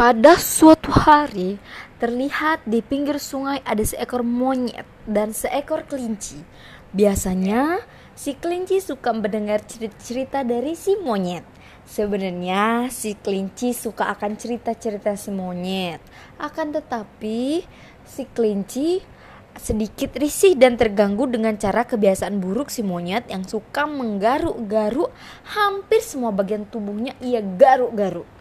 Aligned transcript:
Pada 0.00 0.40
suatu 0.40 0.88
hari, 0.88 1.60
terlihat 2.00 2.64
di 2.64 2.80
pinggir 2.80 3.20
sungai 3.20 3.60
ada 3.68 3.84
seekor 3.84 4.24
monyet 4.24 4.88
dan 5.04 5.36
seekor 5.36 5.84
kelinci. 5.84 6.40
Biasanya, 6.96 7.84
si 8.16 8.32
kelinci 8.32 8.80
suka 8.80 9.12
mendengar 9.12 9.60
cerita-cerita 9.60 10.40
dari 10.40 10.72
si 10.72 10.96
monyet. 10.96 11.44
Sebenarnya, 11.84 12.88
si 12.88 13.12
kelinci 13.12 13.76
suka 13.76 14.08
akan 14.16 14.40
cerita-cerita 14.40 15.20
si 15.20 15.36
monyet. 15.36 16.00
Akan 16.40 16.72
tetapi, 16.72 17.60
si 18.00 18.24
kelinci 18.32 19.04
sedikit 19.52 20.16
risih 20.16 20.56
dan 20.56 20.80
terganggu 20.80 21.28
dengan 21.28 21.60
cara 21.60 21.84
kebiasaan 21.84 22.40
buruk 22.40 22.72
si 22.72 22.80
monyet 22.80 23.28
yang 23.28 23.44
suka 23.44 23.84
menggaruk-garuk 23.84 25.12
hampir 25.44 26.00
semua 26.00 26.32
bagian 26.32 26.64
tubuhnya 26.64 27.12
ia 27.20 27.44
garuk-garuk. 27.44 28.39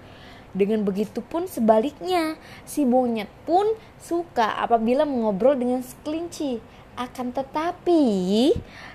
Dengan 0.49 0.81
begitu 0.81 1.21
pun 1.21 1.45
sebaliknya, 1.45 2.33
si 2.65 2.81
monyet 2.81 3.29
pun 3.45 3.69
suka 4.01 4.57
apabila 4.57 5.05
mengobrol 5.05 5.53
dengan 5.53 5.85
kelinci. 6.01 6.57
Akan 6.99 7.31
tetapi, 7.31 8.03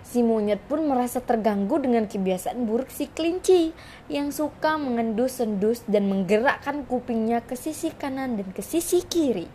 si 0.04 0.20
monyet 0.20 0.60
pun 0.68 0.84
merasa 0.84 1.24
terganggu 1.24 1.80
dengan 1.80 2.04
kebiasaan 2.04 2.68
buruk 2.68 2.92
si 2.92 3.09
kelinci 3.09 3.72
yang 4.12 4.28
suka 4.28 4.76
mengendus-endus 4.76 5.88
dan 5.88 6.12
menggerakkan 6.12 6.84
kupingnya 6.84 7.40
ke 7.40 7.56
sisi 7.56 7.95
kanan 7.96 8.36
dan 8.36 8.52
ke 8.52 8.60
sisi 8.60 9.00
kiri. 9.06 9.48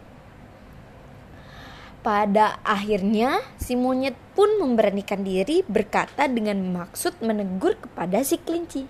Pada 2.00 2.58
akhirnya, 2.64 3.44
si 3.60 3.76
monyet 3.76 4.16
pun 4.34 4.48
memberanikan 4.58 5.22
diri 5.22 5.68
berkata 5.68 6.32
dengan 6.32 6.64
maksud 6.74 7.20
menegur 7.20 7.76
kepada 7.76 8.24
si 8.24 8.40
kelinci. 8.40 8.88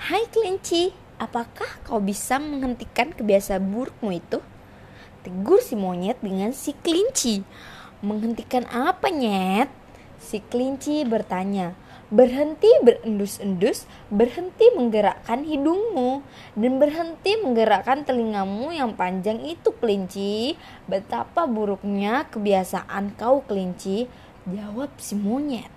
Hai 0.00 0.24
kelinci, 0.32 0.90
apakah 1.20 1.68
kau 1.84 2.00
bisa 2.00 2.40
menghentikan 2.40 3.12
kebiasaan 3.12 3.68
burukmu 3.68 4.16
itu? 4.16 4.40
Tegur 5.20 5.60
si 5.60 5.76
monyet 5.76 6.16
dengan 6.24 6.56
si 6.56 6.72
kelinci. 6.72 7.44
Menghentikan 8.00 8.64
apa 8.72 9.12
nyet? 9.12 9.68
Si 10.16 10.40
kelinci 10.40 11.04
bertanya. 11.04 11.76
Berhenti 12.10 12.66
berendus-endus, 12.82 13.86
berhenti 14.10 14.66
menggerakkan 14.74 15.46
hidungmu, 15.46 16.26
dan 16.58 16.82
berhenti 16.82 17.38
menggerakkan 17.38 18.02
telingamu 18.02 18.74
yang 18.74 18.98
panjang 18.98 19.38
itu 19.46 19.70
kelinci. 19.78 20.58
Betapa 20.90 21.46
buruknya 21.46 22.26
kebiasaan 22.34 23.14
kau 23.14 23.46
kelinci, 23.46 24.10
jawab 24.42 24.90
si 24.98 25.14
monyet. 25.14 25.70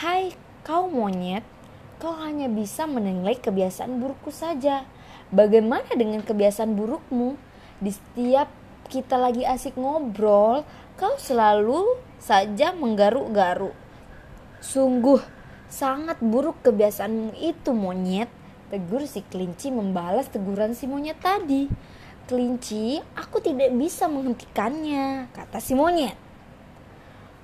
Hai 0.00 0.32
kau 0.64 0.88
monyet, 0.88 1.44
kau 2.00 2.16
hanya 2.16 2.48
bisa 2.48 2.88
menilai 2.88 3.36
kebiasaan 3.36 4.00
burukku 4.00 4.32
saja. 4.32 4.88
Bagaimana 5.30 5.92
dengan 5.94 6.24
kebiasaan 6.24 6.72
burukmu? 6.74 7.36
Di 7.78 7.92
setiap 7.92 8.48
kita 8.88 9.20
lagi 9.20 9.44
asik 9.44 9.76
ngobrol, 9.76 10.64
kau 10.96 11.14
selalu 11.20 12.00
saja 12.18 12.72
menggaruk-garuk 12.72 13.76
Sungguh 14.60 15.24
sangat 15.72 16.20
buruk 16.20 16.60
kebiasaanmu 16.60 17.32
itu 17.40 17.72
monyet. 17.72 18.28
Tegur 18.68 19.08
si 19.08 19.24
kelinci 19.24 19.72
membalas 19.72 20.28
teguran 20.28 20.76
si 20.76 20.84
monyet 20.84 21.16
tadi. 21.16 21.64
Kelinci, 22.28 23.00
aku 23.16 23.40
tidak 23.40 23.72
bisa 23.72 24.06
menghentikannya, 24.06 25.32
kata 25.32 25.58
si 25.64 25.72
monyet. 25.72 26.14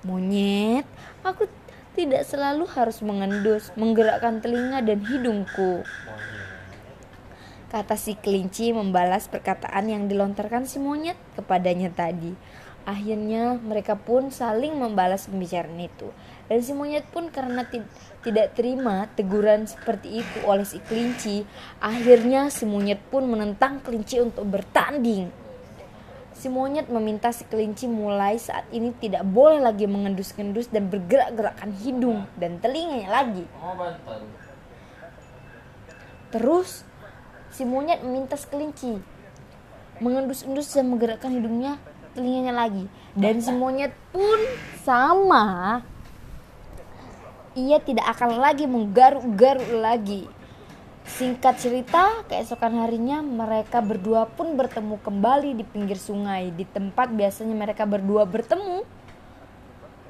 Monyet, 0.05 0.85
aku 1.25 1.49
tidak 1.97 2.29
selalu 2.29 2.69
harus 2.77 3.01
mengendus, 3.01 3.73
menggerakkan 3.73 4.45
telinga 4.45 4.85
dan 4.85 5.01
hidungku. 5.01 5.81
Kata 7.73 7.97
si 7.97 8.15
kelinci 8.15 8.71
membalas 8.71 9.27
perkataan 9.27 9.89
yang 9.89 10.05
dilontarkan 10.07 10.69
si 10.69 10.77
monyet 10.79 11.17
kepadanya 11.35 11.91
tadi. 11.91 12.37
Akhirnya 12.87 13.59
mereka 13.59 13.99
pun 13.99 14.31
saling 14.31 14.79
membalas 14.79 15.27
pembicaraan 15.27 15.81
itu. 15.83 16.13
Dan 16.47 16.63
si 16.63 16.71
monyet 16.71 17.03
pun 17.11 17.35
karena 17.35 17.67
tidak 18.23 18.55
terima 18.55 19.11
teguran 19.19 19.67
seperti 19.67 20.23
itu 20.23 20.39
oleh 20.47 20.63
si 20.63 20.79
kelinci, 20.79 21.43
akhirnya 21.83 22.47
si 22.55 22.63
monyet 22.63 23.03
pun 23.11 23.27
menentang 23.27 23.83
kelinci 23.83 24.23
untuk 24.23 24.47
bertanding. 24.47 25.46
Si 26.37 26.53
monyet 26.53 26.93
meminta 26.93 27.33
si 27.33 27.49
kelinci 27.49 27.89
mulai 27.89 28.37
saat 28.37 28.69
ini 28.69 28.93
tidak 29.01 29.25
boleh 29.25 29.57
lagi 29.57 29.89
mengendus-endus 29.89 30.69
dan 30.69 30.93
bergerak-gerakkan 30.93 31.73
hidung 31.81 32.29
dan 32.37 32.61
telinganya 32.61 33.09
lagi. 33.09 33.49
Terus 36.29 36.85
si 37.49 37.65
monyet 37.65 38.05
meminta 38.05 38.37
si 38.37 38.45
kelinci 38.53 39.01
mengendus-endus 39.97 40.77
dan 40.77 40.93
menggerakkan 40.93 41.33
hidungnya 41.33 41.81
telinganya 42.13 42.53
lagi. 42.53 42.85
Dan 43.17 43.41
si 43.41 43.49
monyet 43.57 43.97
pun 44.13 44.41
sama. 44.85 45.81
Ia 47.57 47.81
tidak 47.81 48.13
akan 48.13 48.37
lagi 48.37 48.69
menggaruk-garuk 48.69 49.73
lagi 49.81 50.29
Singkat 51.07 51.55
cerita, 51.63 52.27
keesokan 52.27 52.83
harinya 52.83 53.23
mereka 53.23 53.79
berdua 53.79 54.27
pun 54.27 54.59
bertemu 54.59 54.99
kembali 54.99 55.55
di 55.55 55.63
pinggir 55.63 55.97
sungai, 55.97 56.51
di 56.51 56.67
tempat 56.67 57.15
biasanya 57.15 57.55
mereka 57.55 57.87
berdua 57.87 58.27
bertemu. 58.27 58.83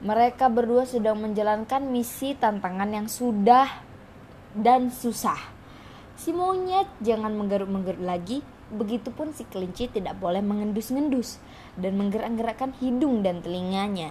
Mereka 0.01 0.49
berdua 0.49 0.89
sedang 0.89 1.21
menjalankan 1.21 1.85
misi 1.93 2.33
tantangan 2.33 2.89
yang 2.89 3.09
sudah 3.13 3.69
dan 4.57 4.89
susah. 4.89 5.39
Si 6.17 6.33
monyet 6.33 6.89
jangan 7.05 7.37
menggaruk-menggaruk 7.37 8.01
lagi, 8.01 8.41
Begitupun 8.67 9.31
si 9.31 9.47
kelinci 9.47 9.87
tidak 9.87 10.19
boleh 10.19 10.43
mengendus-ngendus 10.43 11.39
dan 11.79 11.95
menggerak-gerakkan 11.95 12.75
hidung 12.83 13.23
dan 13.23 13.39
telinganya. 13.39 14.11